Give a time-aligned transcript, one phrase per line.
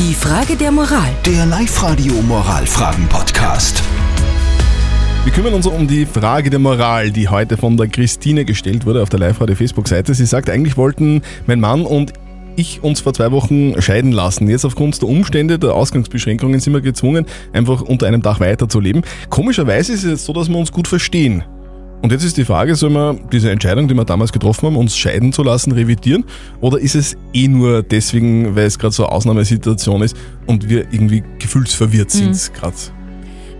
[0.00, 1.10] Die Frage der Moral.
[1.26, 3.82] Der Live-Radio Moralfragen-Podcast.
[5.24, 9.02] Wir kümmern uns um die Frage der Moral, die heute von der Christine gestellt wurde
[9.02, 10.14] auf der Live-Radio Facebook-Seite.
[10.14, 12.14] Sie sagt, eigentlich wollten mein Mann und
[12.56, 14.48] ich uns vor zwei Wochen scheiden lassen.
[14.48, 19.02] Jetzt aufgrund der Umstände, der Ausgangsbeschränkungen sind wir gezwungen, einfach unter einem Dach weiterzuleben.
[19.28, 21.44] Komischerweise ist es jetzt so, dass wir uns gut verstehen.
[22.02, 24.96] Und jetzt ist die Frage, sollen wir diese Entscheidung, die wir damals getroffen haben, uns
[24.96, 26.24] scheiden zu lassen, revidieren?
[26.60, 30.16] Oder ist es eh nur deswegen, weil es gerade so eine Ausnahmesituation ist
[30.46, 32.54] und wir irgendwie gefühlsverwirrt sind Mhm.
[32.54, 32.76] gerade?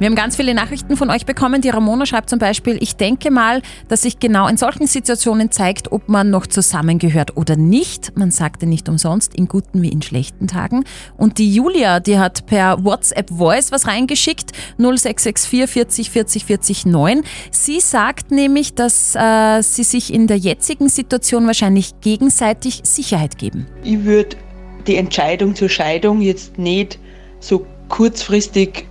[0.00, 1.60] Wir haben ganz viele Nachrichten von euch bekommen.
[1.60, 5.92] Die Ramona schreibt zum Beispiel, ich denke mal, dass sich genau in solchen Situationen zeigt,
[5.92, 8.16] ob man noch zusammengehört oder nicht.
[8.16, 10.84] Man sagte nicht umsonst, in guten wie in schlechten Tagen.
[11.18, 17.22] Und die Julia, die hat per WhatsApp Voice was reingeschickt, 0664 40 40 40 9.
[17.50, 23.66] Sie sagt nämlich, dass äh, sie sich in der jetzigen Situation wahrscheinlich gegenseitig Sicherheit geben.
[23.84, 24.38] Ich würde
[24.86, 26.98] die Entscheidung zur Scheidung jetzt nicht
[27.38, 28.86] so kurzfristig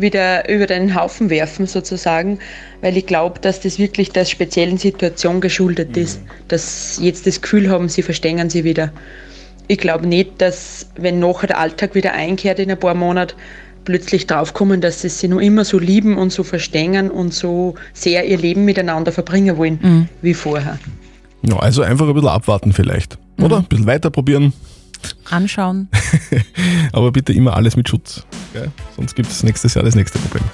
[0.00, 2.38] wieder über den Haufen werfen sozusagen,
[2.80, 7.40] weil ich glaube, dass das wirklich der speziellen Situation geschuldet ist, dass sie jetzt das
[7.40, 8.92] Gefühl haben, sie verstehen sie wieder.
[9.68, 13.34] Ich glaube nicht, dass wenn nachher der Alltag wieder einkehrt in ein paar Monaten,
[13.84, 18.26] plötzlich draufkommen, dass sie sich noch immer so lieben und so verstehen und so sehr
[18.26, 20.78] ihr Leben miteinander verbringen wollen wie vorher.
[21.42, 23.16] Ja, also einfach ein bisschen abwarten vielleicht.
[23.40, 23.58] Oder?
[23.58, 24.52] Ein bisschen weiter probieren,
[25.30, 25.88] Anschauen.
[26.92, 28.24] aber bitte immer alles mit Schutz.
[28.52, 28.70] Gell?
[28.96, 30.44] Sonst gibt es nächstes Jahr das nächste Problem.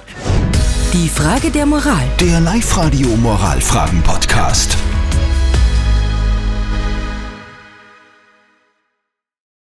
[0.93, 2.03] Die Frage der Moral.
[2.19, 4.77] Der Live-Radio Moralfragen-Podcast.